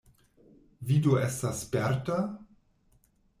[0.91, 2.17] Vi do estas sperta?